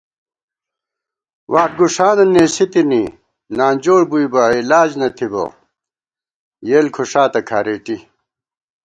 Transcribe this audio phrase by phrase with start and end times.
[1.53, 3.03] واٹ گُݭانہ نېسِی تِنی
[3.57, 5.43] نانجوڑ بُوئی بہ علاج نہ تھِبہ
[6.67, 7.97] یېل کھُݭاتہ کھارېٹی